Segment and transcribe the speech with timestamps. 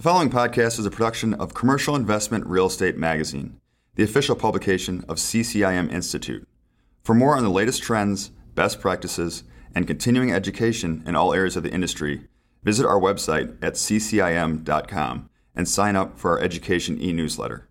[0.00, 3.60] The following podcast is a production of Commercial Investment Real Estate Magazine,
[3.96, 6.48] the official publication of CCIM Institute.
[7.02, 9.44] For more on the latest trends, best practices,
[9.74, 12.22] and continuing education in all areas of the industry,
[12.62, 17.68] visit our website at ccim.com and sign up for our education e newsletter.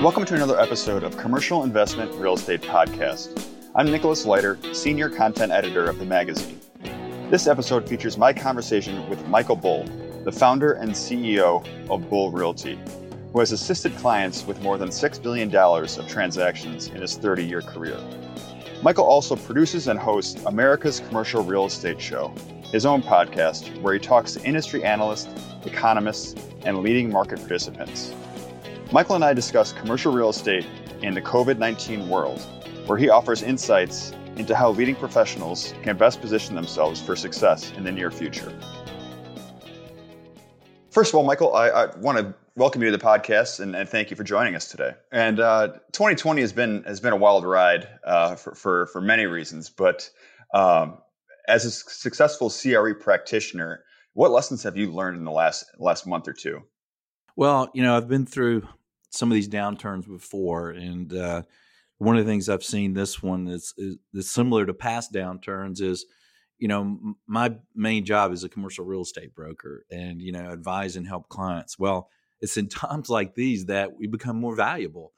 [0.00, 3.52] Welcome to another episode of Commercial Investment Real Estate Podcast.
[3.74, 6.60] I'm Nicholas Leiter, Senior Content Editor of the magazine.
[7.30, 9.84] This episode features my conversation with Michael Bull,
[10.24, 12.78] the founder and CEO of Bull Realty,
[13.32, 17.62] who has assisted clients with more than $6 billion of transactions in his 30 year
[17.62, 17.96] career.
[18.82, 22.30] Michael also produces and hosts America's Commercial Real Estate Show,
[22.72, 25.30] his own podcast, where he talks to industry analysts,
[25.64, 26.34] economists,
[26.66, 28.12] and leading market participants.
[28.92, 30.66] Michael and I discuss commercial real estate
[31.00, 32.38] in the COVID 19 world
[32.84, 37.84] where he offers insights into how leading professionals can best position themselves for success in
[37.84, 38.52] the near future.
[40.90, 43.88] First of all, Michael, I, I want to welcome you to the podcast and, and,
[43.88, 44.92] thank you for joining us today.
[45.10, 49.24] And uh, 2020 has been has been a wild ride uh, for, for, for many
[49.24, 50.10] reasons, but
[50.52, 50.98] um,
[51.48, 56.28] as a successful CRE practitioner, what lessons have you learned in the last last month
[56.28, 56.60] or two?
[57.36, 58.68] Well, you know, I've been through
[59.12, 61.42] some of these downturns before, and uh,
[61.98, 65.80] one of the things I've seen this one is, is, is similar to past downturns
[65.80, 66.06] is,
[66.58, 70.96] you know, my main job is a commercial real estate broker and, you know, advise
[70.96, 71.78] and help clients.
[71.78, 72.08] Well,
[72.40, 75.12] it's in times like these that we become more valuable.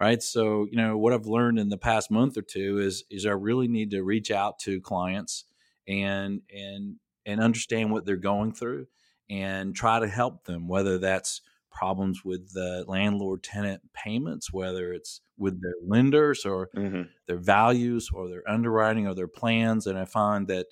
[0.00, 0.22] Right.
[0.22, 3.30] So, you know, what I've learned in the past month or two is is I
[3.30, 5.44] really need to reach out to clients
[5.88, 8.86] and and and understand what they're going through
[9.28, 15.20] and try to help them, whether that's problems with the landlord tenant payments, whether it's
[15.36, 17.02] with their lenders or mm-hmm.
[17.26, 19.86] their values or their underwriting or their plans.
[19.86, 20.66] And I find that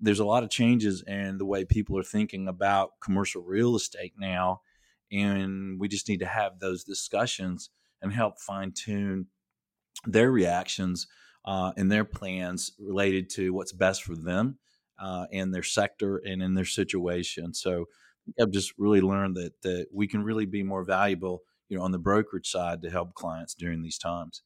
[0.00, 4.14] there's a lot of changes in the way people are thinking about commercial real estate
[4.18, 4.60] now.
[5.10, 9.26] And we just need to have those discussions and help fine tune
[10.04, 11.06] their reactions
[11.44, 14.58] uh, and their plans related to what's best for them
[15.00, 17.54] uh, and their sector and in their situation.
[17.54, 17.86] So
[18.40, 21.92] I've just really learned that that we can really be more valuable, you know, on
[21.92, 24.42] the brokerage side to help clients during these times.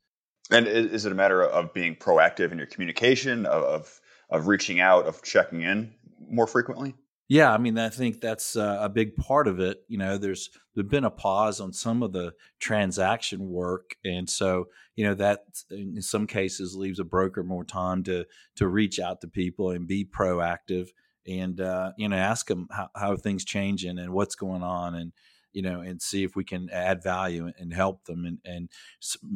[0.50, 4.00] And is it a matter of being proactive in your communication, of of,
[4.30, 5.92] of reaching out, of checking in
[6.28, 6.94] more frequently?
[7.28, 9.82] Yeah, I mean, I think that's uh, a big part of it.
[9.88, 14.66] You know, there's there's been a pause on some of the transaction work, and so
[14.94, 18.26] you know that in some cases leaves a broker more time to
[18.56, 20.90] to reach out to people and be proactive
[21.26, 25.12] and uh, you know ask them how, how things changing and what's going on and
[25.52, 28.70] you know and see if we can add value and help them and and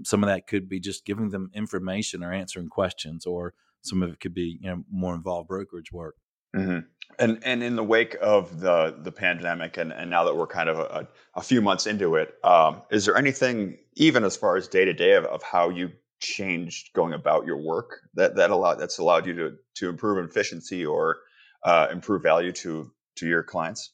[0.04, 4.10] some of that could be just giving them information or answering questions or some of
[4.10, 6.16] it could be you know more involved brokerage work
[6.54, 6.80] mm-hmm.
[7.18, 10.68] and and in the wake of the the pandemic and and now that we're kind
[10.68, 14.68] of a, a few months into it um, is there anything even as far as
[14.68, 15.90] day to day of how you
[16.20, 20.84] changed going about your work that that allowed that's allowed you to to improve efficiency
[20.84, 21.16] or
[21.62, 23.92] uh, improve value to to your clients?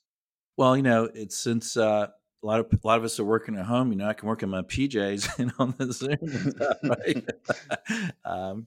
[0.57, 2.09] Well, you know, it's since uh,
[2.43, 3.91] a lot of a lot of us are working at home.
[3.91, 6.17] You know, I can work in my PJs and on the Zoom
[6.51, 8.13] stuff, right?
[8.25, 8.67] um,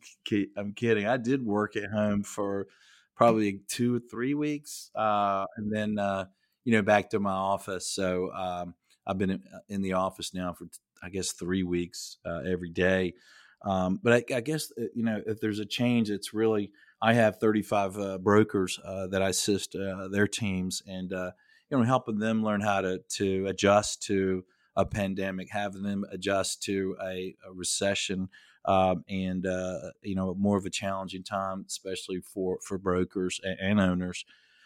[0.58, 1.08] I'm kidding.
[1.08, 2.68] I did work at home for
[3.16, 6.26] probably two or three weeks, uh, and then uh,
[6.66, 7.88] you know back to my office.
[7.88, 10.68] So um, I've been in, uh, in, the office now for
[11.02, 13.14] I guess three weeks uh, every day.
[13.62, 16.72] Um, but I, I, guess uh, you know if there's a change, it's really
[17.02, 21.32] I have 35 uh, brokers uh, that I assist uh, their teams and uh,
[21.70, 24.44] you know helping them learn how to to adjust to
[24.76, 28.30] a pandemic, having them adjust to a, a recession.
[28.66, 33.58] Um, and uh, you know more of a challenging time, especially for for brokers and,
[33.60, 34.26] and, owners.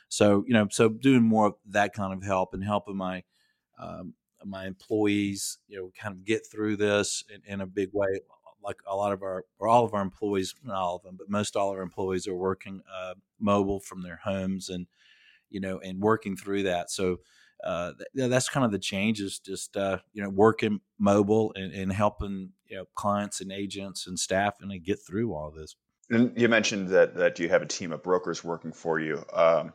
[0.09, 3.23] So you know, so doing more of that kind of help and helping my
[3.79, 8.19] um, my employees, you know, kind of get through this in, in a big way
[8.63, 11.29] like a lot of our or all of our employees, not all of them, but
[11.29, 14.87] most all of our employees are working uh, mobile from their homes and
[15.49, 16.89] you know and working through that.
[16.91, 17.17] So
[17.63, 21.93] uh, th- that's kind of the changes, just uh, you know working mobile and, and,
[21.93, 25.75] helping you know clients and agents and staff and get through all this.
[26.09, 29.23] And you mentioned that that you have a team of brokers working for you.
[29.33, 29.73] Um,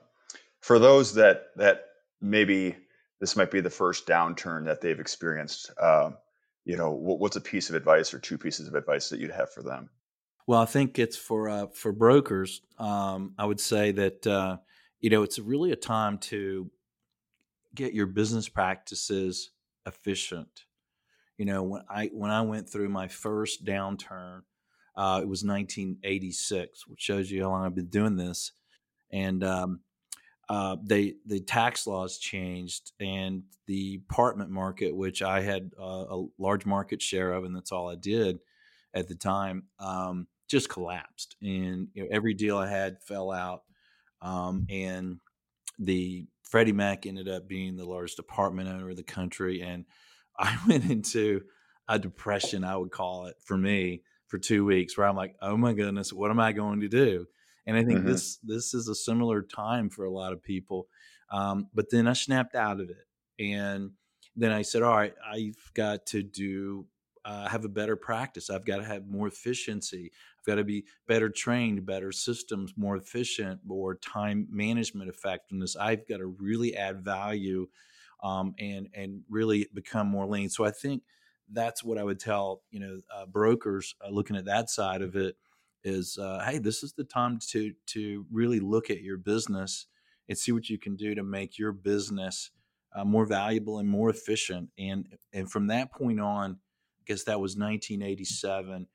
[0.60, 1.86] for those that that
[2.20, 2.76] maybe
[3.20, 5.70] this might be the first downturn that they've experienced.
[5.80, 6.16] Um,
[6.68, 9.52] you know, what's a piece of advice or two pieces of advice that you'd have
[9.52, 9.90] for them?
[10.46, 12.62] Well, I think it's for uh, for brokers.
[12.78, 14.58] Um, I would say that uh,
[15.00, 16.70] you know it's really a time to
[17.74, 19.50] get your business practices
[19.86, 20.64] efficient.
[21.38, 24.42] You know, when I when I went through my first downturn,
[24.96, 28.52] Uh, it was 1986, which shows you how long I've been doing this.
[29.12, 29.80] And um,
[30.48, 36.26] uh, they the tax laws changed, and the apartment market, which I had uh, a
[36.38, 38.38] large market share of, and that's all I did
[38.94, 41.36] at the time, um, just collapsed.
[41.42, 43.62] And you know, every deal I had fell out,
[44.22, 45.18] um, and
[45.78, 49.84] the Freddie Mac ended up being the largest apartment owner in the country, and
[50.38, 51.42] I went into
[51.88, 55.56] a depression, I would call it, for me for two weeks, where I'm like, oh
[55.56, 57.26] my goodness, what am I going to do?
[57.68, 58.08] And I think mm-hmm.
[58.08, 60.88] this this is a similar time for a lot of people.
[61.30, 63.06] Um, but then I snapped out of it,
[63.38, 63.90] and
[64.34, 66.86] then I said, all right, I've got to do
[67.26, 68.48] uh, have a better practice.
[68.48, 70.10] I've got to have more efficiency.
[70.38, 75.76] I've got to be better trained, better systems, more efficient, more time management effectiveness.
[75.76, 77.68] I've got to really add value
[78.22, 80.48] um, and and really become more lean.
[80.48, 81.02] So I think
[81.52, 85.16] that's what I would tell you know uh, brokers uh, looking at that side of
[85.16, 85.36] it
[85.84, 89.86] is uh, hey this is the time to to really look at your business
[90.28, 92.50] and see what you can do to make your business
[92.94, 94.70] uh, more valuable and more efficient.
[94.78, 98.86] And and from that point on I guess that was 1987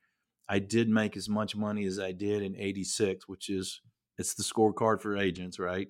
[0.48, 3.80] I did make as much money as I did in 86 which is
[4.18, 5.88] it's the scorecard for agents right?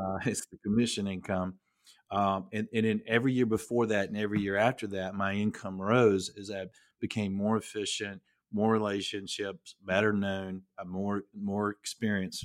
[0.00, 1.54] Uh, it's the commission income.
[2.12, 5.80] Um, and, and in every year before that and every year after that my income
[5.80, 6.66] rose as I
[7.00, 8.20] became more efficient
[8.52, 12.44] more relationships, better known, more more experience.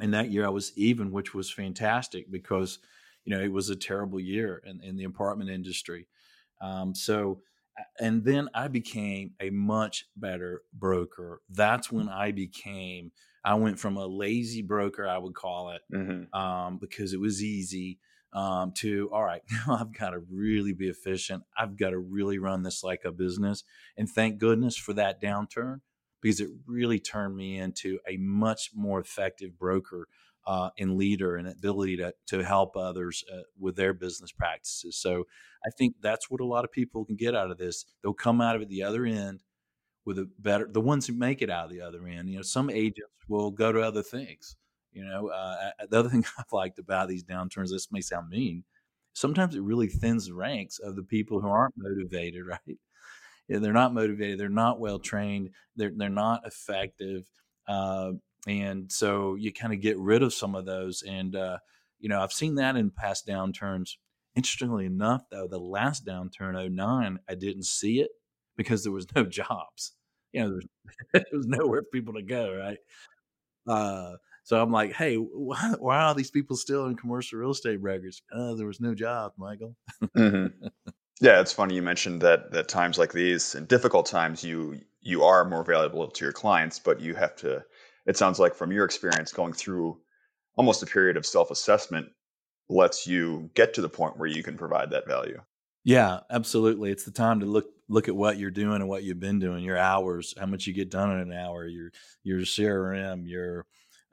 [0.00, 2.78] And that year I was even, which was fantastic because
[3.24, 6.08] you know it was a terrible year in, in the apartment industry.
[6.60, 7.40] Um, so,
[8.00, 11.40] and then I became a much better broker.
[11.50, 13.12] That's when I became.
[13.44, 16.34] I went from a lazy broker, I would call it, mm-hmm.
[16.34, 17.98] um, because it was easy
[18.34, 21.42] um, to all right now i've got to really be efficient.
[21.56, 23.64] I've got to really run this like a business.
[23.96, 25.80] And thank goodness for that downturn
[26.20, 30.08] because it really turned me into a much more effective broker
[30.46, 34.96] uh, and leader and ability to, to help others uh, with their business practices.
[34.96, 35.24] So
[35.66, 37.86] i think that's what a lot of people can get out of this.
[38.02, 39.42] They'll come out of it the other end
[40.04, 42.28] with a better the ones who make it out of the other end.
[42.28, 44.56] You know some agents will go to other things
[44.94, 48.64] you know, uh, the other thing I've liked about these downturns, this may sound mean,
[49.12, 52.78] sometimes it really thins the ranks of the people who aren't motivated, right?
[53.48, 57.28] Yeah, they're not motivated, they're not well trained, they're they're not effective,
[57.68, 58.12] uh,
[58.48, 61.02] and so you kind of get rid of some of those.
[61.06, 61.58] And uh,
[61.98, 63.90] you know, I've seen that in past downturns.
[64.34, 68.10] Interestingly enough, though, the last downturn, 09, I didn't see it
[68.56, 69.92] because there was no jobs.
[70.32, 70.60] You know,
[71.12, 72.78] there was nowhere for people to go, right?
[73.66, 77.80] Uh, so I'm like, hey, why, why are these people still in commercial real estate
[77.80, 78.22] records?
[78.32, 79.74] Uh, there was no job, Michael.
[80.16, 80.66] mm-hmm.
[81.20, 85.22] Yeah, it's funny you mentioned that that times like these and difficult times you you
[85.22, 87.64] are more valuable to your clients, but you have to.
[88.06, 89.98] It sounds like from your experience going through
[90.56, 92.08] almost a period of self assessment
[92.68, 95.40] lets you get to the point where you can provide that value.
[95.84, 96.90] Yeah, absolutely.
[96.90, 99.62] It's the time to look look at what you're doing and what you've been doing,
[99.62, 101.90] your hours, how much you get done in an hour, your
[102.22, 103.66] your CRM, your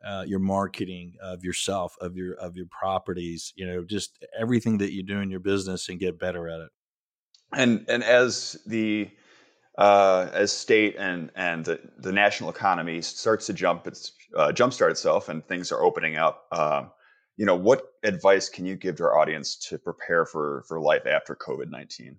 [0.05, 4.93] uh, your marketing of yourself, of your of your properties, you know, just everything that
[4.93, 6.69] you do in your business and get better at it.
[7.53, 9.09] And and as the
[9.77, 14.91] uh, as state and and the, the, national economy starts to jump its uh, jumpstart
[14.91, 16.83] itself and things are opening up, uh,
[17.37, 21.05] you know, what advice can you give to our audience to prepare for for life
[21.07, 22.17] after COVID nineteen?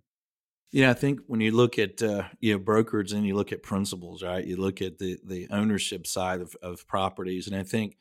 [0.72, 3.62] Yeah, I think when you look at uh, you know brokerage and you look at
[3.62, 4.44] principals, right?
[4.44, 7.96] You look at the the ownership side of, of properties, and I think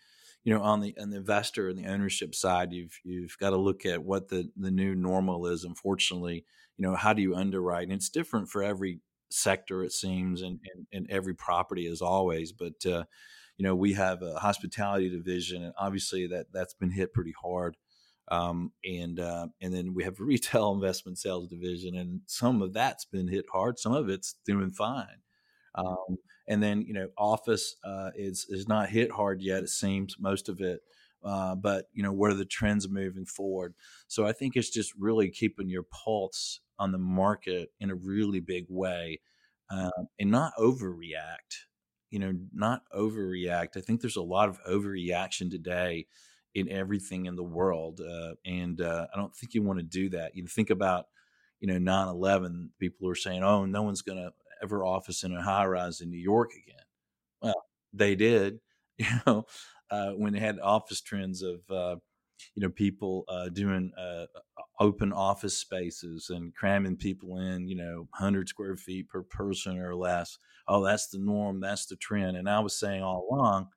[0.45, 3.57] you know on the on the investor and the ownership side, you've you've got to
[3.57, 5.65] look at what the the new normal is.
[5.65, 6.45] Unfortunately,
[6.77, 10.59] you know how do you underwrite, and it's different for every sector it seems, and
[10.73, 12.53] and, and every property as always.
[12.53, 13.03] But uh,
[13.57, 17.75] you know we have a hospitality division, and obviously that that's been hit pretty hard.
[18.31, 23.05] Um, and uh, and then we have retail investment sales division, and some of that's
[23.05, 23.77] been hit hard.
[23.77, 25.19] Some of it's doing fine.
[25.75, 29.63] Um, and then you know, office uh, is is not hit hard yet.
[29.63, 30.79] It seems most of it,
[31.23, 33.73] uh, but you know, what are the trends moving forward?
[34.07, 38.39] So I think it's just really keeping your pulse on the market in a really
[38.39, 39.19] big way,
[39.69, 41.65] um, and not overreact.
[42.09, 43.75] You know, not overreact.
[43.77, 46.07] I think there's a lot of overreaction today
[46.55, 48.01] in everything in the world.
[48.01, 50.35] Uh, and uh, I don't think you want to do that.
[50.35, 51.05] You think about,
[51.59, 54.31] you know, 9 11, people are saying, oh, no one's going to
[54.61, 56.83] ever office in a high rise in New York again.
[57.41, 58.59] Well, they did,
[58.97, 59.45] you know,
[59.89, 61.95] uh, when they had office trends of, uh,
[62.55, 64.25] you know, people uh, doing uh,
[64.79, 69.95] open office spaces and cramming people in, you know, 100 square feet per person or
[69.95, 70.37] less.
[70.67, 71.59] Oh, that's the norm.
[71.59, 72.37] That's the trend.
[72.37, 73.67] And I was saying all along,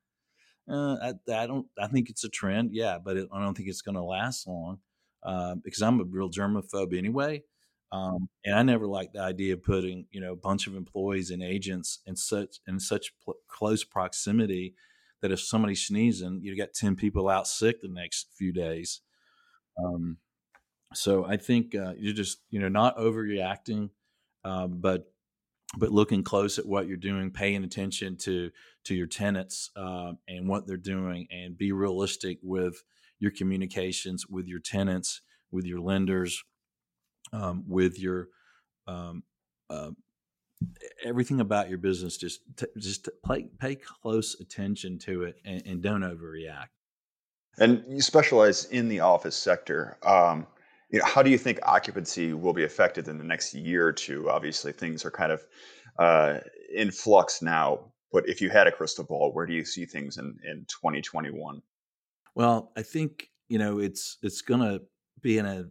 [0.70, 1.66] uh, I, I, don't.
[1.78, 4.46] I think it's a trend, yeah, but it, I don't think it's going to last
[4.46, 4.78] long
[5.22, 7.42] uh, because I'm a real germaphobe anyway.
[7.92, 11.30] Um, and I never liked the idea of putting, you know, a bunch of employees
[11.30, 14.74] and agents in such in such pl- close proximity
[15.22, 19.00] that if somebody's sneezing, you got ten people out sick the next few days.
[19.82, 20.18] Um,
[20.92, 23.90] so I think uh, you're just, you know, not overreacting,
[24.44, 25.12] um, but
[25.78, 28.50] but looking close at what you're doing, paying attention to
[28.84, 32.82] to your tenants uh, and what they're doing, and be realistic with
[33.24, 36.44] your communications with your tenants, with your lenders,
[37.32, 38.28] um, with your
[38.86, 39.22] um,
[39.70, 39.90] uh,
[41.02, 42.16] everything about your business.
[42.16, 46.68] Just t- just pay pay close attention to it and, and, don't overreact.
[47.58, 49.96] And you specialize in the office sector.
[50.02, 50.46] Um,
[50.94, 53.92] you know, how do you think occupancy will be affected in the next year or
[53.92, 54.30] two?
[54.30, 55.44] Obviously, things are kind of
[55.98, 56.38] uh,
[56.72, 57.92] in flux now.
[58.12, 61.60] But if you had a crystal ball, where do you see things in, in 2021?
[62.36, 64.82] Well, I think you know it's it's going to
[65.20, 65.64] be in a.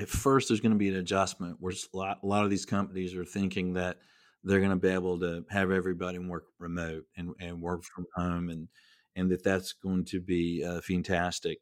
[0.00, 2.64] At first, there's going to be an adjustment where a lot, a lot of these
[2.64, 3.98] companies are thinking that
[4.42, 8.48] they're going to be able to have everybody work remote and, and work from home,
[8.48, 8.68] and
[9.14, 11.58] and that that's going to be uh, fantastic.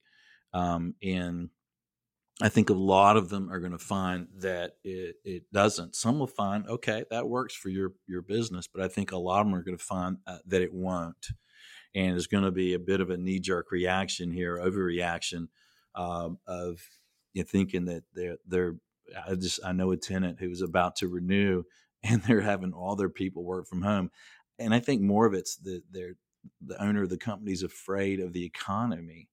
[0.54, 1.50] Um, and
[2.42, 5.94] I think a lot of them are going to find that it, it doesn't.
[5.94, 9.40] Some will find, okay, that works for your, your business, but I think a lot
[9.40, 11.28] of them are going to find uh, that it won't.
[11.94, 15.48] And there's going to be a bit of a knee jerk reaction here, overreaction
[15.94, 16.80] um, of
[17.34, 18.76] you know, thinking that they're, they're,
[19.26, 21.64] I just, I know a tenant who was about to renew
[22.02, 24.10] and they're having all their people work from home.
[24.58, 26.14] And I think more of it's that they're,
[26.64, 29.28] the owner of the company is afraid of the economy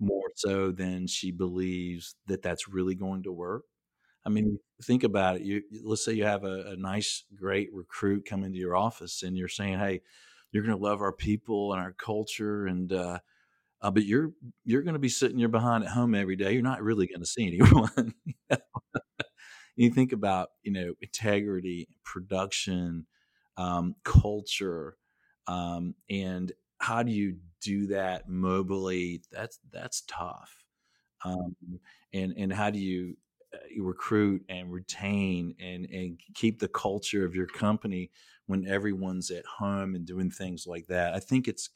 [0.00, 3.64] more so than she believes that that's really going to work.
[4.24, 5.42] I mean, think about it.
[5.42, 9.36] You let's say you have a, a nice, great recruit come into your office, and
[9.36, 10.02] you're saying, "Hey,
[10.52, 13.18] you're going to love our people and our culture," and uh,
[13.82, 14.32] uh, but you're
[14.64, 16.52] you're going to be sitting your behind at home every day.
[16.52, 18.14] You're not really going to see anyone.
[19.76, 23.06] you think about you know integrity, production,
[23.56, 24.96] um, culture,
[25.46, 29.22] um, and how do you do that mobily?
[29.32, 30.64] That's that's tough.
[31.24, 31.56] Um,
[32.12, 33.16] and and how do you,
[33.54, 38.10] uh, recruit and retain and and keep the culture of your company
[38.46, 41.14] when everyone's at home and doing things like that?
[41.14, 41.70] I think it's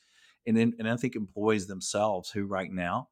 [0.47, 3.09] and and I think employees themselves who right now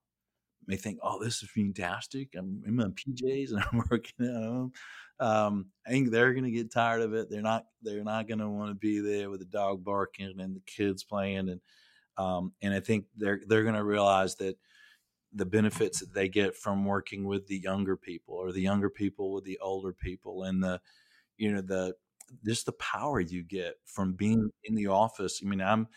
[0.67, 2.31] may think, "Oh, this is fantastic.
[2.37, 4.73] I'm in my PJs and I'm working at home."
[5.21, 7.31] Um, I think they're going to get tired of it.
[7.31, 7.67] They're not.
[7.83, 11.05] They're not going to want to be there with the dog barking and the kids
[11.05, 11.61] playing and
[12.17, 14.57] um, and I think they're they're going to realize that
[15.35, 19.33] the benefits that they get from working with the younger people or the younger people
[19.33, 20.81] with the older people and the
[21.39, 21.95] you know the
[22.45, 25.41] just the power you get from being in the office.
[25.43, 25.89] I mean, I'm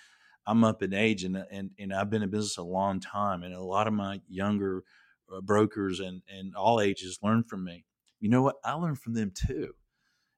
[0.46, 3.54] I'm up in age and and and I've been in business a long time, and
[3.54, 4.84] a lot of my younger
[5.34, 7.86] uh, brokers and and all ages learn from me.
[8.20, 8.56] You know what?
[8.64, 9.74] I learn from them too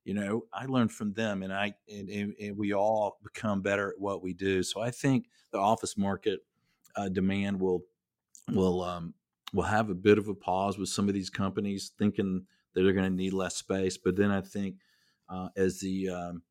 [0.07, 3.89] you know i learned from them and i and, and, and, we all become better
[3.89, 4.63] at what we do.
[4.63, 6.39] So i think the office market
[6.95, 7.83] uh, demand will
[8.53, 9.13] will um,
[9.53, 12.93] will have a bit of a pause with some of these companies thinking that they're
[12.93, 14.75] going to need less space but then i think
[15.29, 16.41] uh, as the um,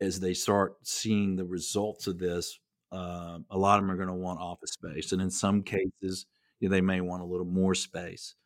[0.00, 2.60] as they start seeing the results of this
[2.92, 6.26] uh, a lot of them are going to want office space and in some cases
[6.60, 8.36] you know, they may want a little more space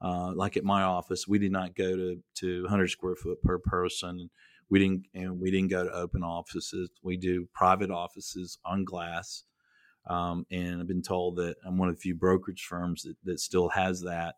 [0.00, 3.58] uh, like at my office, we did not go to, to 100 square foot per
[3.58, 4.30] person.
[4.70, 6.90] We didn't, and we didn't go to open offices.
[7.02, 9.44] We do private offices on glass.
[10.06, 13.40] Um, and I've been told that I'm one of the few brokerage firms that, that
[13.40, 14.36] still has that.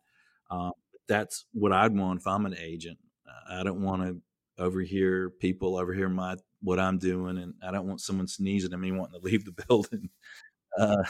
[0.51, 0.71] Uh,
[1.07, 2.97] that's what I'd want if I'm an agent.
[3.49, 4.21] I don't want to
[4.57, 8.91] overhear people overhear my what I'm doing, and I don't want someone sneezing at me
[8.91, 10.09] wanting to leave the building.
[10.77, 11.03] Uh,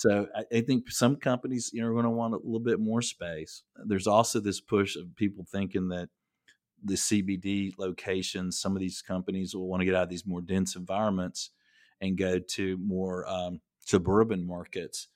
[0.00, 3.02] so I, think some companies, you know, are going to want a little bit more
[3.02, 3.64] space.
[3.84, 6.08] There's also this push of people thinking that
[6.82, 10.40] the CBD locations, some of these companies will want to get out of these more
[10.40, 11.50] dense environments
[12.00, 15.08] and go to more um, suburban markets.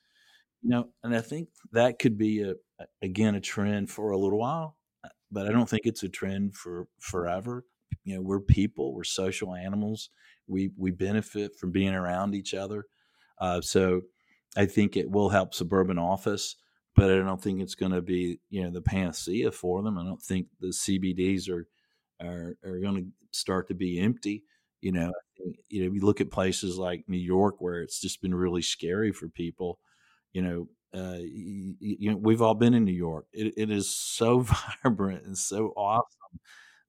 [0.60, 2.52] You know, and I think that could be a
[3.00, 6.56] again a trend for a little while, uh, but I don't think it's a trend
[6.56, 7.64] for forever.
[8.04, 10.10] You know, we're people, we're social animals.
[10.46, 12.84] We we benefit from being around each other.
[13.40, 14.02] Uh, so
[14.56, 16.56] I think it will help suburban office,
[16.94, 19.98] but I don't think it's going to be you know the panacea for them.
[19.98, 21.66] I don't think the CBDs are
[22.20, 24.44] are are going to start to be empty.
[24.80, 25.12] You know,
[25.68, 28.62] you know, if you look at places like New York where it's just been really
[28.62, 29.78] scary for people,
[30.32, 33.26] you know, uh, you, you, know, we've all been in New York.
[33.32, 34.40] It, it is so
[34.84, 36.40] vibrant and so awesome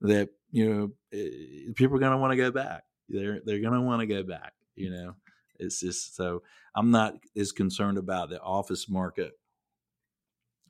[0.01, 2.84] that you know it, eh, people are going to want to go back.
[3.10, 4.53] They're they're going to want to go back.
[4.75, 5.15] You know,
[5.59, 6.43] it's just so
[6.75, 9.33] I'm not as concerned about the office market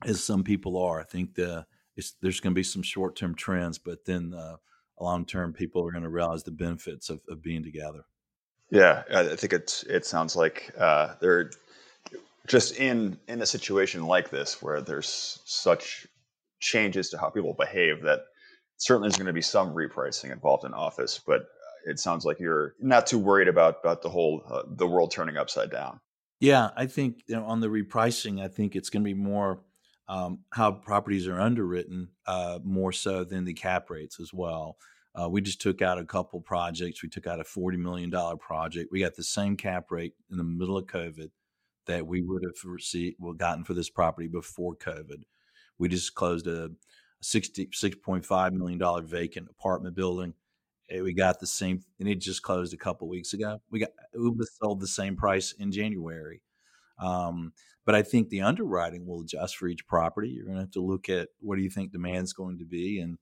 [0.04, 1.00] as some people are.
[1.00, 1.66] I think the
[2.20, 4.56] there's going to be some short term trends, but then uh,
[5.00, 8.04] long term, people are going to realize the benefits of, of, being together.
[8.70, 11.50] Yeah, I think it's it sounds like uh, they're
[12.46, 16.06] just in in a situation like this where there's such
[16.60, 18.20] changes to how people behave that
[18.78, 21.46] certainly there's going to be some repricing involved in office, but
[21.86, 25.36] it sounds like you're not too worried about about the whole uh, the world turning
[25.36, 26.00] upside down.
[26.40, 29.62] Yeah, I think you know, on the repricing, I think it's going to be more
[30.08, 34.76] um, how properties are underwritten uh, more so than the cap rates as well.
[35.14, 37.02] Uh, we just took out a couple projects.
[37.02, 38.90] We took out a forty million dollar project.
[38.92, 41.30] We got the same cap rate in the middle of COVID
[41.86, 45.22] that we would have received well, gotten for this property before COVID.
[45.78, 46.70] We just closed a
[47.22, 50.34] sixty-six point five million dollar vacant apartment building
[50.90, 53.60] we got the same, and it just closed a couple weeks ago.
[53.70, 56.42] We got Uber sold the same price in January.
[56.98, 57.52] Um,
[57.84, 60.28] but I think the underwriting will adjust for each property.
[60.28, 63.00] You're going to have to look at what do you think demand's going to be,
[63.00, 63.18] and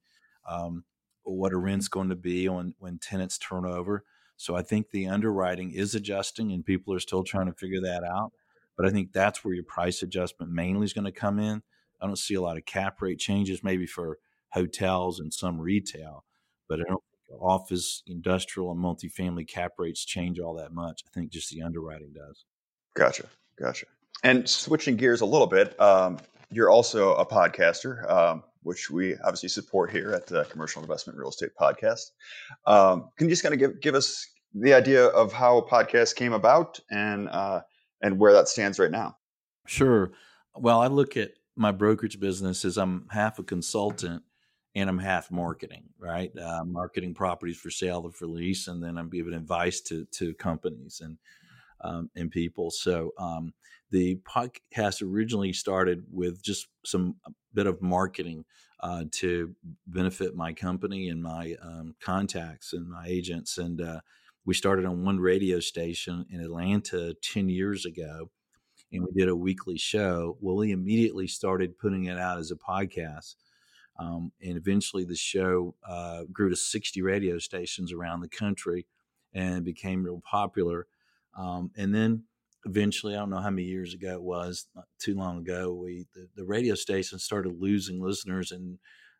[0.48, 0.84] um,
[1.22, 4.04] what a rent's going to be on when tenants turn over.
[4.36, 8.04] So I think the underwriting is adjusting, and people are still trying to figure that
[8.04, 8.32] out.
[8.76, 11.62] But I think that's where your price adjustment mainly is going to come in.
[12.00, 14.18] I don't see a lot of cap rate changes, maybe for
[14.50, 16.24] hotels and some retail,
[16.68, 17.02] but I don't
[17.40, 21.02] office, industrial, and multifamily cap rates change all that much.
[21.06, 22.44] I think just the underwriting does.
[22.94, 23.26] Gotcha.
[23.58, 23.86] Gotcha.
[24.22, 26.18] And switching gears a little bit, um,
[26.50, 31.28] you're also a podcaster, um, which we obviously support here at the Commercial Investment Real
[31.28, 32.10] Estate Podcast.
[32.66, 36.14] Um, can you just kind of give, give us the idea of how a podcast
[36.14, 37.60] came about and uh,
[38.00, 39.16] and where that stands right now?
[39.66, 40.12] Sure.
[40.54, 44.22] Well, I look at my brokerage business as I'm half a consultant
[44.74, 46.32] and I'm half marketing, right?
[46.36, 50.34] Uh, marketing properties for sale or for lease, and then I'm giving advice to to
[50.34, 51.18] companies and
[51.80, 52.70] um, and people.
[52.70, 53.52] So um,
[53.90, 57.16] the podcast originally started with just some
[57.52, 58.44] bit of marketing
[58.80, 59.54] uh, to
[59.86, 64.00] benefit my company and my um, contacts and my agents, and uh,
[64.44, 68.30] we started on one radio station in Atlanta ten years ago.
[68.92, 70.36] And we did a weekly show.
[70.40, 73.34] Well, we immediately started putting it out as a podcast
[73.98, 78.86] um, and eventually the show uh, grew to 60 radio stations around the country
[79.32, 80.86] and became real popular.
[81.36, 82.24] Um, and then
[82.64, 86.06] eventually, I don't know how many years ago it was, not too long ago, we
[86.14, 88.78] the, the radio station started losing listeners and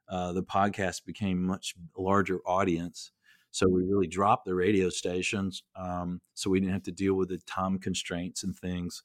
[0.09, 3.13] uh, the podcast became much larger audience.
[3.51, 7.29] So we really dropped the radio stations, um, so we didn't have to deal with
[7.29, 9.03] the time constraints and things.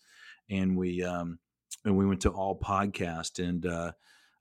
[0.49, 1.37] And we um,
[1.85, 3.91] and we went to all podcast, and uh,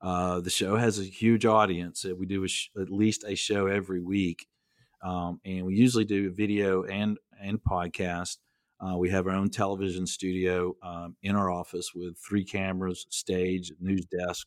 [0.01, 2.05] uh, the show has a huge audience.
[2.05, 4.47] We do sh- at least a show every week,
[5.03, 8.39] um, and we usually do video and and podcast.
[8.81, 13.73] Uh, we have our own television studio um, in our office with three cameras, stage,
[13.81, 14.47] news desk.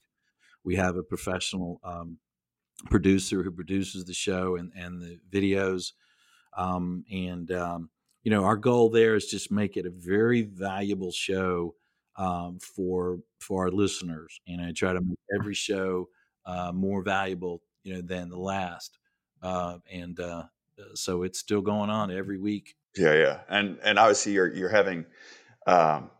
[0.63, 2.19] We have a professional um,
[2.89, 5.93] producer who produces the show and and the videos.
[6.55, 7.89] Um, and um,
[8.23, 11.75] you know, our goal there is just make it a very valuable show
[12.17, 16.09] um, for for our listeners, and I try to make every show
[16.45, 18.97] uh, more valuable, you know, than the last.
[19.41, 20.43] Uh, and uh,
[20.79, 22.75] uh, so it's still going on every week.
[22.97, 25.05] Yeah, yeah, and and obviously you're you're having
[25.67, 26.11] um,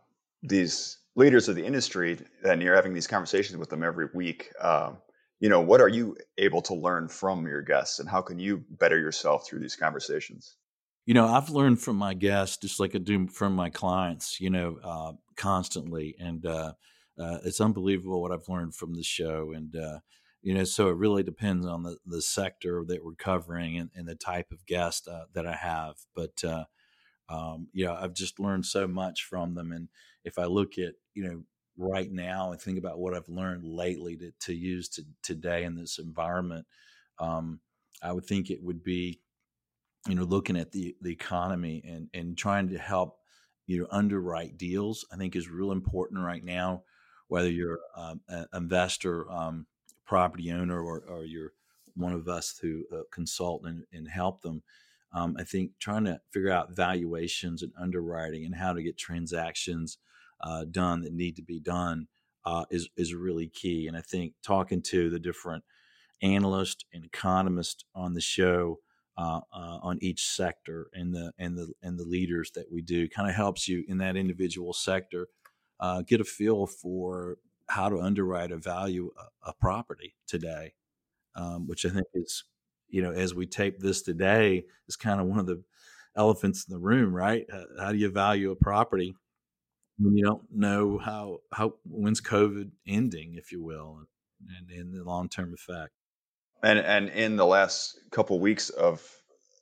[0.42, 4.50] these leaders of the industry, and you're having these conversations with them every week.
[4.60, 4.98] Um,
[5.40, 8.64] you know, what are you able to learn from your guests, and how can you
[8.70, 10.56] better yourself through these conversations?
[11.04, 14.40] You know, I've learned from my guests just like I do from my clients.
[14.40, 16.72] You know, uh, constantly, and uh,
[17.18, 19.52] uh, it's unbelievable what I've learned from the show.
[19.52, 19.98] And uh,
[20.42, 24.08] you know, so it really depends on the the sector that we're covering and, and
[24.08, 25.96] the type of guest uh, that I have.
[26.14, 26.64] But uh,
[27.28, 29.72] um, you know, I've just learned so much from them.
[29.72, 29.88] And
[30.24, 31.42] if I look at you know
[31.78, 35.76] right now and think about what I've learned lately to to use to, today in
[35.76, 36.66] this environment,
[37.18, 37.60] um,
[38.02, 39.20] I would think it would be
[40.08, 43.18] you know looking at the the economy and and trying to help
[43.66, 46.82] you know underwrite deals i think is real important right now
[47.28, 49.66] whether you're um, an investor um,
[50.04, 51.52] property owner or, or you're
[51.94, 54.62] one of us who uh, consult and, and, help them
[55.14, 59.98] um, i think trying to figure out valuations and underwriting and how to get transactions
[60.42, 62.06] uh, done that need to be done
[62.44, 65.64] uh, is is really key and i think talking to the different
[66.22, 68.78] analysts and economists on the show
[69.16, 73.08] uh, uh, on each sector and the and the and the leaders that we do
[73.08, 75.28] kind of helps you in that individual sector
[75.80, 80.74] uh, get a feel for how to underwrite a value a, a property today,
[81.36, 82.44] um, which I think is,
[82.88, 85.62] you know, as we tape this today, is kind of one of the
[86.16, 87.46] elephants in the room, right?
[87.52, 89.14] Uh, how do you value a property
[89.98, 94.00] when you don't know how how when's COVID ending, if you will,
[94.58, 95.92] and, and the long term effect.
[96.62, 99.04] And and in the last couple weeks of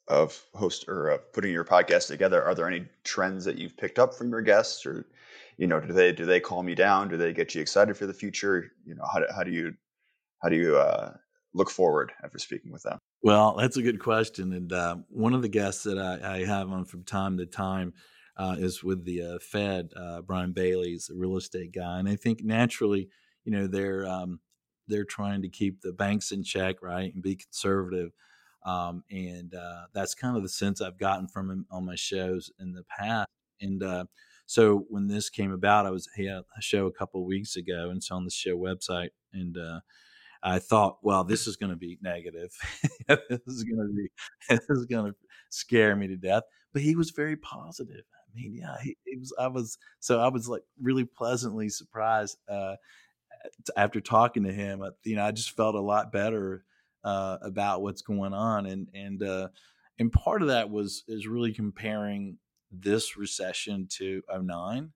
[0.09, 3.99] of host or uh, putting your podcast together, are there any trends that you've picked
[3.99, 5.07] up from your guests, or
[5.57, 7.09] you know, do they do they calm you down?
[7.09, 8.73] Do they get you excited for the future?
[8.85, 9.75] You know, how do, how do you
[10.43, 11.13] how do you uh,
[11.55, 12.99] look forward after speaking with them?
[13.23, 16.71] Well, that's a good question, and uh, one of the guests that I, I, have
[16.71, 17.93] on from time to time
[18.37, 19.91] uh, is with the uh, Fed.
[19.95, 23.11] Uh, Brian Bailey's a real estate guy, and I think naturally,
[23.45, 24.41] you know, they're um,
[24.91, 28.11] they're trying to keep the banks in check, right, and be conservative.
[28.65, 32.51] Um, and uh, that's kind of the sense I've gotten from him on my shows
[32.61, 33.29] in the past.
[33.61, 34.05] And uh,
[34.47, 37.89] so when this came about, I was he had a show a couple weeks ago,
[37.89, 39.81] and it's on the show website, and uh,
[40.43, 42.51] I thought, well, this is going to be negative.
[43.09, 44.09] this is going to be
[44.49, 45.17] this is going to
[45.51, 46.45] scare me to death.
[46.73, 48.05] But he was very positive.
[48.15, 49.35] I mean, yeah, he, he was.
[49.39, 52.77] I was so I was like really pleasantly surprised uh,
[53.77, 54.83] after talking to him.
[55.05, 56.65] You know, I just felt a lot better
[57.05, 59.49] uh, about what's going on, and and uh,
[59.99, 62.39] and part of that was is really comparing
[62.73, 64.93] this recession to 09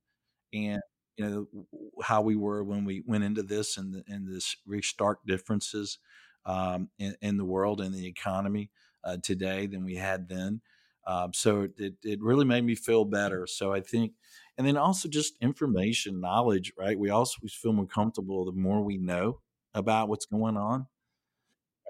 [0.53, 0.81] and
[1.17, 1.67] you know
[2.03, 5.99] how we were when we went into this and the, and this very stark differences
[6.47, 8.71] um, in, in, the world and the economy
[9.03, 10.61] uh, today than we had then.
[11.07, 13.47] Um, so it, it really made me feel better.
[13.47, 14.13] So I think,
[14.59, 16.99] and then also just information, knowledge, right?
[16.99, 19.41] We also feel more comfortable the more we know
[19.75, 20.87] about what's going on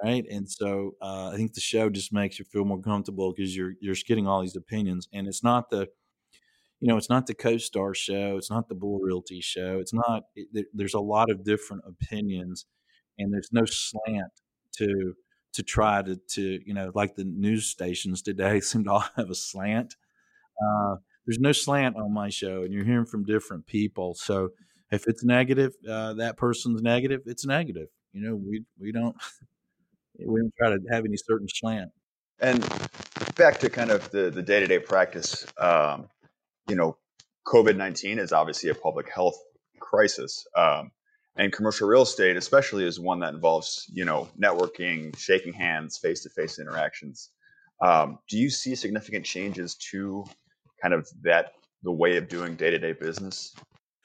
[0.02, 0.24] right?
[0.30, 3.74] And so uh, I think the show just makes you feel more comfortable because you're
[3.80, 5.88] you're getting all these opinions, and it's not the
[6.80, 10.24] you know it's not the CoStar show, it's not the Bull Realty show, it's not.
[10.36, 12.66] It, there's a lot of different opinions,
[13.18, 14.32] and there's no slant
[14.78, 15.14] to
[15.54, 19.30] to try to to you know like the news stations today seem to all have
[19.30, 19.96] a slant.
[20.62, 24.14] Uh, there's no slant on my show, and you're hearing from different people.
[24.14, 24.50] So
[24.90, 27.22] if it's negative, uh, that person's negative.
[27.26, 27.88] It's negative.
[28.12, 29.16] You know, we we don't
[30.18, 31.90] we don't try to have any certain slant.
[32.40, 32.60] And
[33.36, 36.08] back to kind of the the day to day practice, um,
[36.68, 36.96] you know,
[37.46, 39.36] COVID nineteen is obviously a public health
[39.80, 40.90] crisis, um,
[41.36, 46.22] and commercial real estate, especially, is one that involves you know networking, shaking hands, face
[46.22, 47.30] to face interactions.
[47.80, 50.24] Um, do you see significant changes to
[50.84, 53.54] kind of that the way of doing day to day business?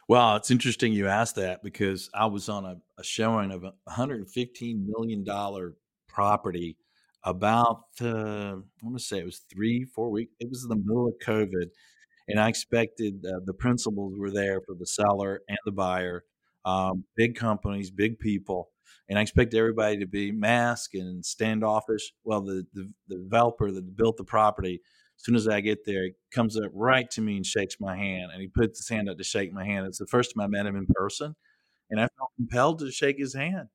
[0.07, 3.73] Well, it's interesting you asked that because I was on a, a showing of a
[3.89, 5.25] $115 million
[6.07, 6.77] property
[7.25, 10.31] about uh, I want to say it was three, four weeks.
[10.39, 11.67] It was in the middle of COVID,
[12.29, 16.23] and I expected uh, the principals were there for the seller and the buyer,
[16.63, 18.69] um, big companies, big people,
[19.09, 22.13] and I expected everybody to be masked and standoffish.
[22.23, 24.81] Well, the, the, the developer that built the property,
[25.19, 28.31] soon as I get there, he comes up right to me and shakes my hand,
[28.31, 29.85] and he puts his hand up to shake my hand.
[29.85, 31.35] It's the first time I met him in person,
[31.89, 33.67] and I felt compelled to shake his hand.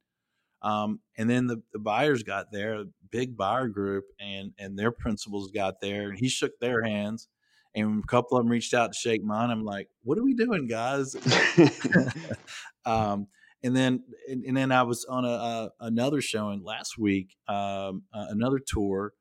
[0.63, 4.91] Um, and then the, the buyers got there, a big buyer group, and and their
[4.91, 7.29] principals got there, and he shook their hands.
[7.77, 9.51] And a couple of them reached out to shake mine.
[9.51, 11.15] I'm like, "What are we doing, guys?"
[12.87, 13.27] um,
[13.63, 18.05] and then and, and, then I was on a, a another showing last week, um,
[18.15, 19.13] uh, another tour,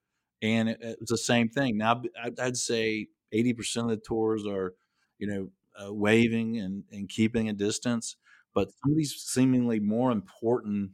[0.44, 1.78] and it, it, was the same thing.
[1.78, 2.04] Now
[2.40, 4.74] I'd say 80 percent of the tours are,
[5.18, 5.50] you know,
[5.84, 8.18] uh, waving and, and keeping a distance,
[8.54, 10.92] but some of these seemingly more important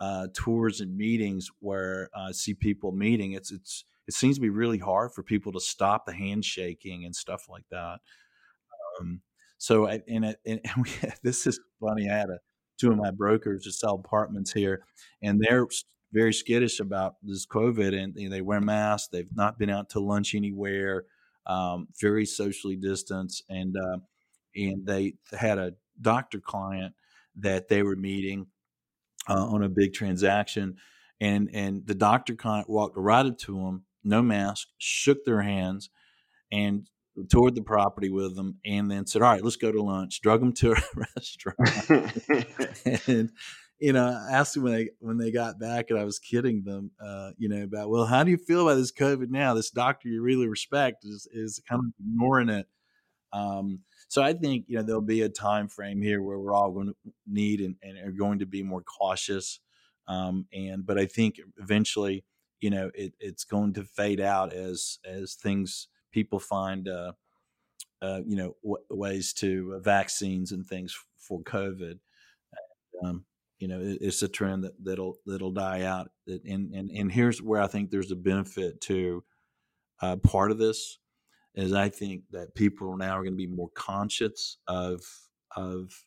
[0.00, 4.50] uh, tours and meetings where I see people meeting, it's it's it seems to be
[4.50, 8.00] really hard for people to stop the handshaking and stuff like that.
[9.00, 9.22] Um,
[9.56, 10.90] so I, and, it, and we,
[11.22, 12.10] this is funny.
[12.10, 12.38] I had a,
[12.78, 14.84] two of my brokers that sell apartments here,
[15.22, 15.66] and they're
[16.14, 19.08] very skittish about this COVID, and they wear masks.
[19.08, 21.04] They've not been out to lunch anywhere.
[21.46, 23.98] Um, very socially distanced, and uh,
[24.54, 26.94] and they had a doctor client
[27.36, 28.46] that they were meeting
[29.28, 30.76] uh, on a big transaction,
[31.20, 35.42] and and the doctor kind of walked right up to him, no mask, shook their
[35.42, 35.90] hands,
[36.50, 36.88] and
[37.30, 40.40] toured the property with them, and then said, "All right, let's go to lunch." Drug
[40.40, 40.76] them to a
[41.16, 43.30] restaurant, and
[43.84, 46.64] you know, I asked them when they when they got back, and I was kidding
[46.64, 49.52] them, uh, you know, about well, how do you feel about this COVID now?
[49.52, 52.66] This doctor you really respect is is kind of ignoring it.
[53.34, 56.72] Um, so I think you know there'll be a time frame here where we're all
[56.72, 59.60] going to need and, and are going to be more cautious.
[60.08, 62.24] Um, and but I think eventually,
[62.60, 67.12] you know, it, it's going to fade out as as things people find uh,
[68.00, 71.98] uh, you know, w- ways to uh, vaccines and things for COVID.
[73.04, 73.26] Um,
[73.58, 76.10] you know, it, it's a trend that that'll that'll die out.
[76.26, 79.24] And and and here's where I think there's a benefit to
[80.00, 80.98] uh, part of this
[81.54, 85.02] is I think that people now are going to be more conscious of
[85.56, 86.04] of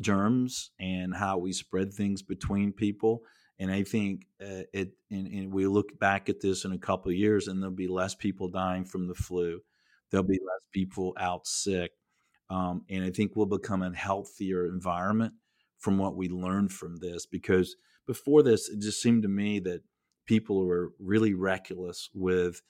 [0.00, 3.22] germs and how we spread things between people.
[3.58, 7.10] And I think uh, it, and, and, we look back at this in a couple
[7.10, 9.60] of years, and there'll be less people dying from the flu.
[10.10, 11.90] There'll be less people out sick,
[12.48, 15.34] um, and I think we'll become a healthier environment
[15.80, 17.26] from what we learned from this.
[17.26, 19.82] Because before this, it just seemed to me that
[20.26, 22.62] people were really reckless with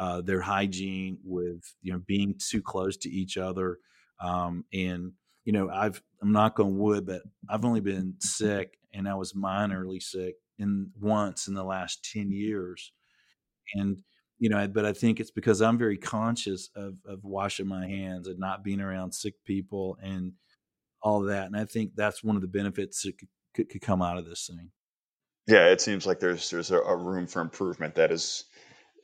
[0.00, 3.78] uh, their hygiene, with you know being too close to each other,
[4.20, 5.12] um, and
[5.44, 9.34] you know I've I'm not going wood, but I've only been sick, and I was
[9.34, 12.92] minorly sick in once in the last ten years,
[13.74, 13.98] and
[14.40, 18.26] you know, but I think it's because I'm very conscious of of washing my hands
[18.26, 20.32] and not being around sick people and
[21.04, 24.16] all that, and I think that's one of the benefits that could, could, come out
[24.16, 24.70] of this thing.
[25.46, 28.44] Yeah, it seems like there's there's a, a room for improvement that is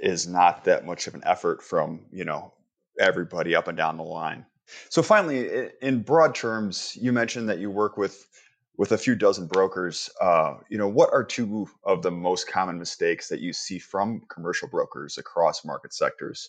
[0.00, 2.54] is not that much of an effort from you know
[2.98, 4.46] everybody up and down the line.
[4.88, 8.26] So finally, in broad terms, you mentioned that you work with
[8.78, 10.08] with a few dozen brokers.
[10.22, 14.22] Uh, you know, what are two of the most common mistakes that you see from
[14.30, 16.48] commercial brokers across market sectors,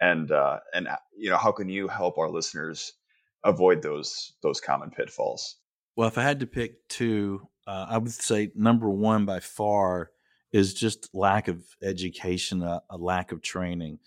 [0.00, 2.94] and uh, and uh, you know, how can you help our listeners
[3.44, 5.56] avoid those those common pitfalls?
[5.96, 10.10] Well, if I had to pick two, uh, I would say number one by far
[10.52, 13.98] is just lack of education, a, a lack of training,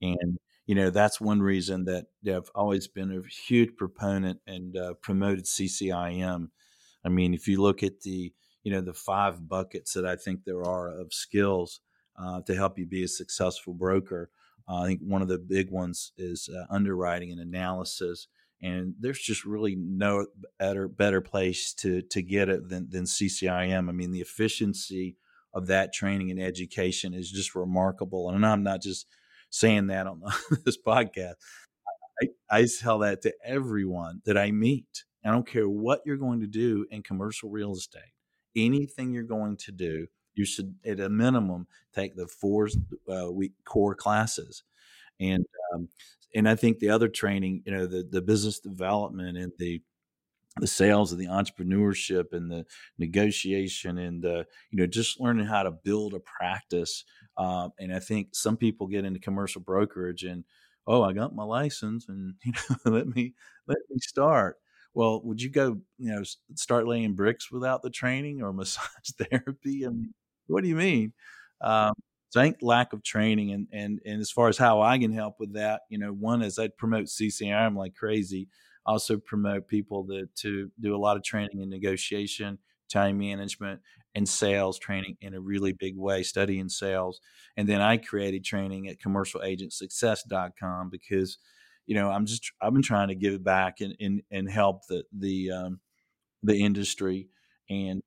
[0.00, 4.94] and you know that's one reason that I've always been a huge proponent and uh,
[4.94, 6.50] promoted CCIM.
[7.04, 10.44] I mean, if you look at the you know the five buckets that I think
[10.44, 11.80] there are of skills
[12.18, 14.30] uh, to help you be a successful broker,
[14.68, 18.28] uh, I think one of the big ones is uh, underwriting and analysis.
[18.62, 20.26] And there's just really no
[20.58, 23.88] better better place to to get it than than CCIM.
[23.88, 25.16] I mean, the efficiency
[25.54, 28.30] of that training and education is just remarkable.
[28.30, 29.06] And I'm not just
[29.50, 30.22] saying that on
[30.64, 31.34] this podcast.
[32.22, 35.04] I, I tell that to everyone that I meet.
[35.24, 38.02] I don't care what you're going to do in commercial real estate.
[38.56, 42.68] Anything you're going to do, you should, at a minimum, take the four
[43.12, 44.62] uh, week core classes.
[45.20, 45.44] And
[45.74, 45.88] um,
[46.34, 49.80] and I think the other training, you know, the the business development and the
[50.60, 52.64] the sales and the entrepreneurship and the
[52.98, 57.04] negotiation and the you know just learning how to build a practice
[57.36, 60.44] um, and i think some people get into commercial brokerage and
[60.86, 63.34] oh i got my license and you know let me
[63.66, 64.56] let me start.
[64.94, 66.22] Well would you go you know
[66.54, 69.86] start laying bricks without the training or massage therapy?
[69.86, 70.14] I mean
[70.46, 71.12] what do you mean?
[71.60, 71.92] Um,
[72.30, 75.12] so I think lack of training and, and and as far as how I can
[75.12, 78.48] help with that, you know, one is I'd promote CCIM like crazy
[78.88, 82.58] also promote people that to do a lot of training in negotiation,
[82.90, 83.80] time management,
[84.14, 87.20] and sales training in a really big way, studying sales.
[87.58, 91.36] And then I created training at commercialagentsuccess.com because,
[91.86, 94.86] you know, I'm just I've been trying to give it back and and, and help
[94.88, 95.80] the the um,
[96.42, 97.28] the industry.
[97.68, 98.02] And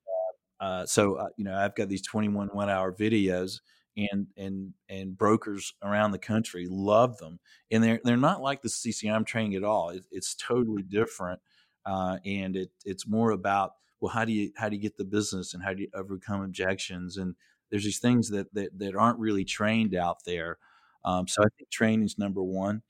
[0.60, 3.60] uh, so, uh, you know, I've got these 21 one hour videos
[3.98, 7.40] and and and brokers around the country love them,
[7.72, 9.90] and they're they're not like the CCIM training at all.
[9.90, 11.40] It, it's totally different,
[11.86, 15.06] uh, and it it's more about well, how do you how do you get the
[15.06, 17.18] business and how do you overcome objections?
[17.18, 17.36] And
[17.70, 20.58] there's these things that that, that aren't really trained out there.
[21.04, 22.82] Um, so I think training is number one,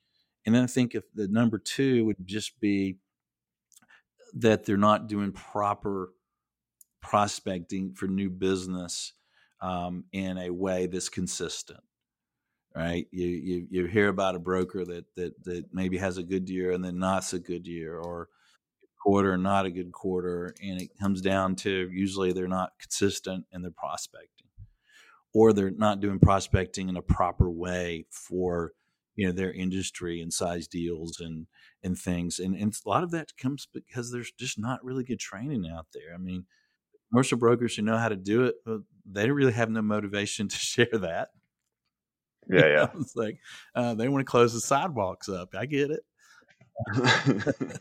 [0.45, 2.97] and then I think if the number two would just be
[4.33, 6.13] that they're not doing proper
[7.01, 9.13] prospecting for new business
[9.61, 11.81] um, in a way that's consistent
[12.75, 13.05] right?
[13.11, 16.71] You, you you hear about a broker that that that maybe has a good year
[16.71, 18.29] and then not so good year or
[19.03, 23.61] quarter not a good quarter and it comes down to usually they're not consistent in
[23.63, 24.47] their prospecting
[25.33, 28.73] or they're not doing prospecting in a proper way for
[29.15, 31.47] you know their industry and size deals and
[31.83, 32.39] and things.
[32.39, 35.87] And, and a lot of that comes because there's just not really good training out
[35.93, 36.13] there.
[36.13, 36.45] I mean
[37.11, 40.55] commercial brokers who know how to do it, but they really have no motivation to
[40.55, 41.29] share that.
[42.49, 42.87] Yeah, yeah.
[42.99, 43.37] it's like
[43.75, 45.53] uh, they want to close the sidewalks up.
[45.55, 46.01] I get it.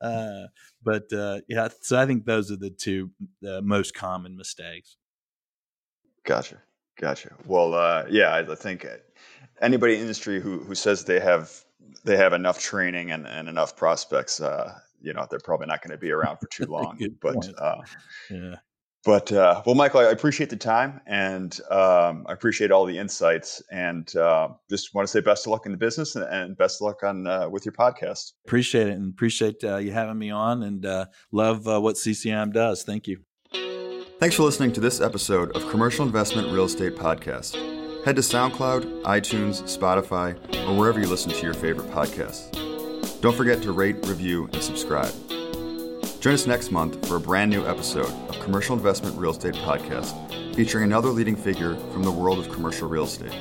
[0.00, 0.42] uh,
[0.84, 4.96] but uh, yeah, so I think those are the two most common mistakes.
[6.24, 6.58] Gotcha,
[7.00, 7.34] gotcha.
[7.46, 8.86] Well, uh, yeah, I think
[9.62, 11.50] anybody in industry who who says they have
[12.04, 15.92] they have enough training and, and enough prospects, uh, you know, they're probably not going
[15.92, 16.98] to be around for too long.
[17.20, 17.80] but uh,
[18.30, 18.56] yeah,
[19.04, 23.62] but uh, well, Michael, I appreciate the time and um, I appreciate all the insights,
[23.70, 26.80] and uh, just want to say best of luck in the business and, and best
[26.80, 28.32] of luck on uh, with your podcast.
[28.46, 32.52] Appreciate it and appreciate uh, you having me on, and uh, love uh, what CCIM
[32.52, 32.84] does.
[32.84, 33.20] Thank you.
[34.20, 37.56] Thanks for listening to this episode of Commercial Investment Real Estate Podcast.
[38.04, 40.36] Head to SoundCloud, iTunes, Spotify,
[40.68, 42.50] or wherever you listen to your favorite podcasts.
[43.20, 45.12] Don't forget to rate, review, and subscribe.
[46.22, 50.14] Join us next month for a brand new episode of Commercial Investment Real Estate Podcast
[50.54, 53.34] featuring another leading figure from the world of commercial real estate.